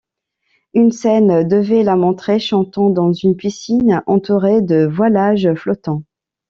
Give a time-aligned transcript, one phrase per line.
[0.73, 6.01] Une scène devait la montrer, chantant dans une piscine, entourée de voilages flottants.